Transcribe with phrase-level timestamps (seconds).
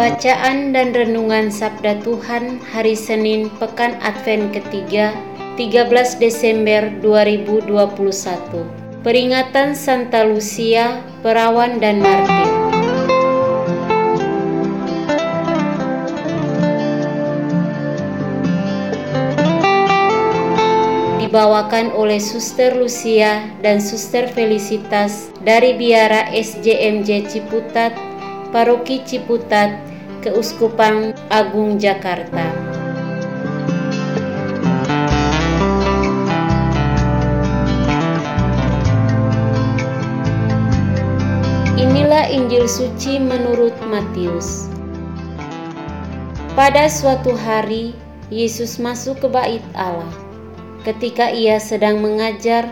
[0.00, 5.12] Bacaan dan Renungan Sabda Tuhan Hari Senin Pekan Advent ketiga
[5.60, 7.68] 13 Desember 2021
[9.04, 12.48] Peringatan Santa Lucia, Perawan dan Martir.
[21.20, 27.92] Dibawakan oleh Suster Lucia dan Suster Felicitas dari Biara SJMJ Ciputat,
[28.48, 29.89] Paroki Ciputat,
[30.20, 32.44] Keuskupan Agung Jakarta.
[41.80, 44.68] Inilah Injil suci menurut Matius.
[46.52, 47.96] Pada suatu hari,
[48.28, 50.12] Yesus masuk ke bait Allah.
[50.84, 52.68] Ketika ia sedang mengajar,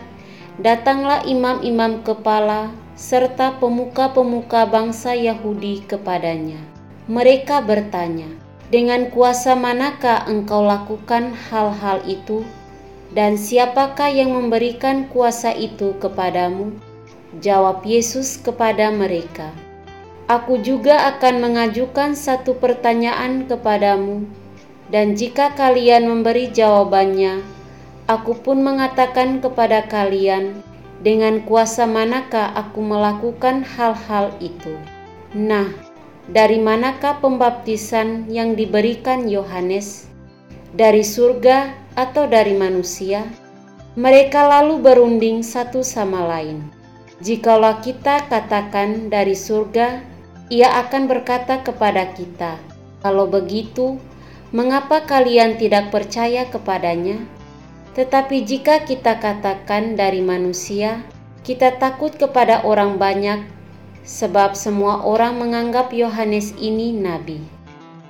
[0.60, 6.77] datanglah imam-imam kepala serta pemuka-pemuka bangsa Yahudi kepadanya
[7.08, 8.28] mereka bertanya,
[8.68, 12.44] "Dengan kuasa manakah engkau lakukan hal-hal itu,
[13.16, 16.76] dan siapakah yang memberikan kuasa itu kepadamu?"
[17.40, 19.56] Jawab Yesus kepada mereka,
[20.28, 24.28] "Aku juga akan mengajukan satu pertanyaan kepadamu,
[24.92, 27.40] dan jika kalian memberi jawabannya,
[28.04, 30.60] aku pun mengatakan kepada kalian."
[30.98, 34.74] dengan kuasa manakah aku melakukan hal-hal itu?
[35.30, 35.70] Nah,
[36.28, 40.12] dari manakah pembaptisan yang diberikan Yohanes?
[40.76, 43.24] Dari surga atau dari manusia?
[43.96, 46.60] Mereka lalu berunding satu sama lain.
[47.24, 50.04] Jikalau kita katakan dari surga,
[50.52, 52.60] ia akan berkata kepada kita,
[53.00, 53.96] "Kalau begitu,
[54.52, 57.18] mengapa kalian tidak percaya kepadanya?"
[57.96, 61.02] Tetapi jika kita katakan dari manusia,
[61.42, 63.57] kita takut kepada orang banyak
[64.08, 67.44] sebab semua orang menganggap Yohanes ini nabi.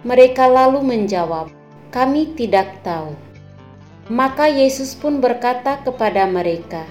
[0.07, 1.51] Mereka lalu menjawab,
[1.91, 3.19] "Kami tidak tahu."
[4.07, 6.87] Maka Yesus pun berkata kepada mereka,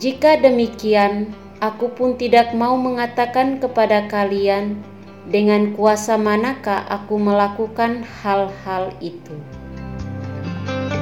[0.00, 4.80] "Jika demikian, aku pun tidak mau mengatakan kepada kalian
[5.28, 9.36] dengan kuasa manakah aku melakukan hal-hal itu."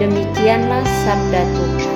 [0.02, 1.93] Demikianlah sabda Tuhan.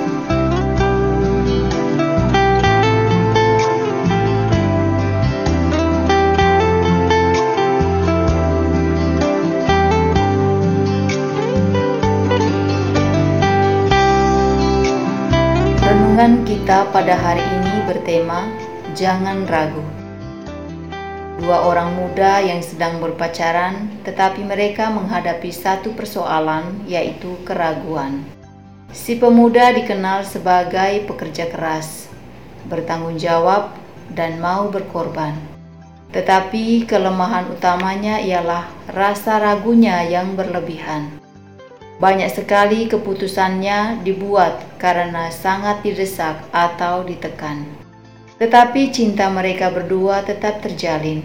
[16.19, 18.43] Renungan kita pada hari ini bertema
[18.91, 19.79] Jangan Ragu.
[21.39, 28.19] Dua orang muda yang sedang berpacaran, tetapi mereka menghadapi satu persoalan, yaitu keraguan.
[28.91, 32.11] Si pemuda dikenal sebagai pekerja keras,
[32.67, 33.71] bertanggung jawab,
[34.11, 35.39] dan mau berkorban.
[36.11, 41.28] Tetapi kelemahan utamanya ialah rasa ragunya yang berlebihan.
[41.99, 47.67] Banyak sekali keputusannya dibuat karena sangat didesak atau ditekan.
[48.39, 51.19] Tetapi cinta mereka berdua tetap terjalin.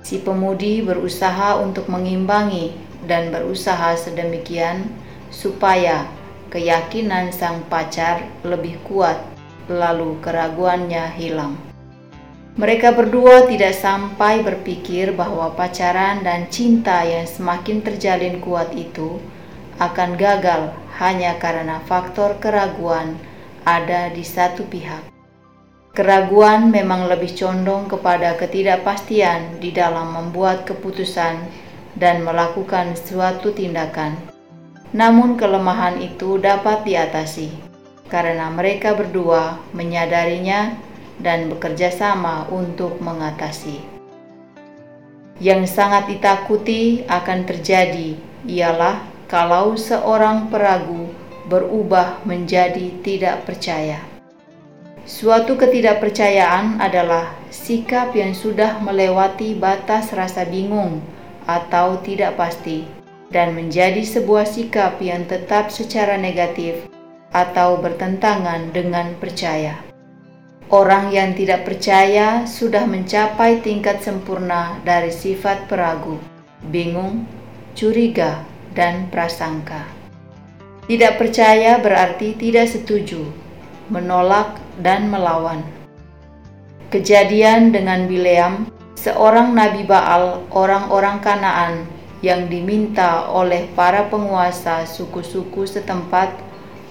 [0.00, 2.72] Si pemudi berusaha untuk mengimbangi
[3.04, 4.88] dan berusaha sedemikian
[5.28, 6.08] supaya
[6.48, 9.20] keyakinan sang pacar lebih kuat,
[9.68, 11.60] lalu keraguannya hilang.
[12.56, 19.20] Mereka berdua tidak sampai berpikir bahwa pacaran dan cinta yang semakin terjalin kuat itu
[19.76, 23.20] akan gagal hanya karena faktor keraguan
[23.66, 25.12] ada di satu pihak.
[25.96, 31.40] Keraguan memang lebih condong kepada ketidakpastian di dalam membuat keputusan
[31.96, 34.12] dan melakukan suatu tindakan.
[34.92, 37.48] Namun, kelemahan itu dapat diatasi
[38.06, 40.78] karena mereka berdua menyadarinya
[41.18, 43.82] dan bekerja sama untuk mengatasi.
[45.40, 51.10] Yang sangat ditakuti akan terjadi ialah kalau seorang peragu
[51.50, 53.98] berubah menjadi tidak percaya.
[55.06, 60.98] Suatu ketidakpercayaan adalah sikap yang sudah melewati batas rasa bingung
[61.46, 62.82] atau tidak pasti
[63.30, 66.90] dan menjadi sebuah sikap yang tetap secara negatif
[67.30, 69.78] atau bertentangan dengan percaya.
[70.66, 76.18] Orang yang tidak percaya sudah mencapai tingkat sempurna dari sifat peragu,
[76.66, 77.22] bingung,
[77.78, 78.42] curiga,
[78.76, 79.82] dan prasangka.
[80.86, 83.26] Tidak percaya berarti tidak setuju,
[83.90, 85.64] menolak, dan melawan.
[86.92, 91.74] Kejadian dengan Bileam, seorang nabi Baal, orang-orang Kanaan
[92.22, 96.30] yang diminta oleh para penguasa suku-suku setempat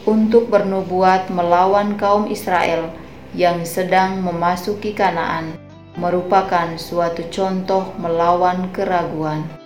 [0.03, 2.91] untuk bernubuat melawan kaum Israel
[3.31, 5.55] yang sedang memasuki Kanaan
[5.95, 9.64] merupakan suatu contoh melawan keraguan.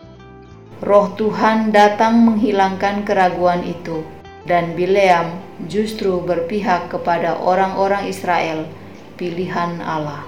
[0.80, 4.00] Roh Tuhan datang menghilangkan keraguan itu,
[4.48, 5.28] dan Bileam
[5.68, 8.64] justru berpihak kepada orang-orang Israel,
[9.20, 10.24] pilihan Allah.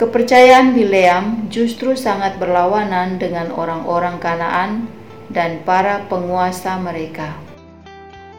[0.00, 4.88] Kepercayaan Bileam justru sangat berlawanan dengan orang-orang Kanaan
[5.28, 7.36] dan para penguasa mereka.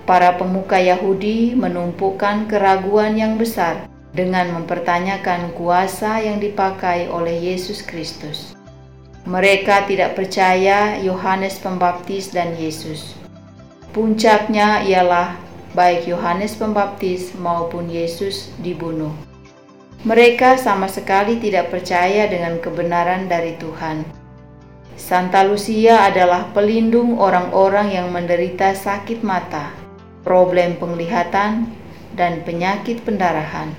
[0.09, 3.85] Para pemuka Yahudi menumpukan keraguan yang besar
[4.17, 8.57] dengan mempertanyakan kuasa yang dipakai oleh Yesus Kristus.
[9.29, 13.13] Mereka tidak percaya Yohanes Pembaptis dan Yesus.
[13.93, 15.37] Puncaknya ialah
[15.77, 19.13] baik Yohanes Pembaptis maupun Yesus dibunuh.
[20.01, 24.01] Mereka sama sekali tidak percaya dengan kebenaran dari Tuhan.
[24.97, 29.69] Santa Lucia adalah pelindung orang-orang yang menderita sakit mata,
[30.25, 31.69] problem penglihatan,
[32.17, 33.77] dan penyakit pendarahan.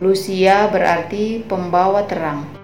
[0.00, 2.59] Lucia berarti pembawa terang.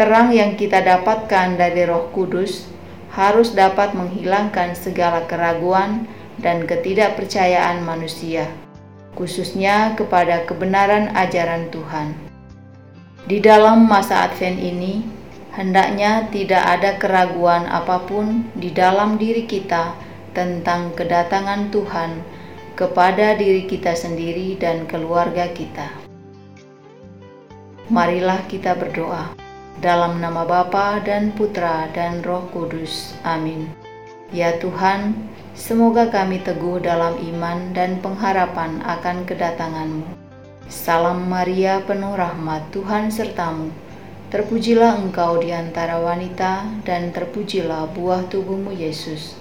[0.00, 2.64] Terang yang kita dapatkan dari Roh Kudus
[3.12, 6.08] harus dapat menghilangkan segala keraguan
[6.40, 8.48] dan ketidakpercayaan manusia,
[9.12, 12.16] khususnya kepada kebenaran ajaran Tuhan.
[13.28, 15.04] Di dalam masa Advent ini,
[15.52, 19.92] hendaknya tidak ada keraguan apa pun di dalam diri kita
[20.32, 22.24] tentang kedatangan Tuhan
[22.72, 25.92] kepada diri kita sendiri dan keluarga kita.
[27.92, 29.49] Marilah kita berdoa.
[29.78, 33.14] Dalam nama Bapa dan Putra dan Roh Kudus.
[33.22, 33.70] Amin.
[34.34, 35.14] Ya Tuhan,
[35.54, 40.06] semoga kami teguh dalam iman dan pengharapan akan kedatangan-Mu.
[40.66, 43.70] Salam Maria penuh rahmat Tuhan sertamu.
[44.30, 49.34] Terpujilah engkau di antara wanita dan terpujilah buah tubuhmu Yesus.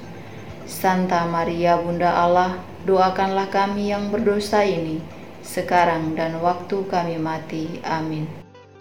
[0.65, 5.01] Santa Maria Bunda Allah, doakanlah kami yang berdosa ini,
[5.45, 7.81] sekarang dan waktu kami mati.
[7.85, 8.38] Amin.